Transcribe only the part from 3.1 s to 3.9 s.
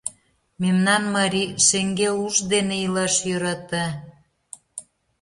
йӧрата.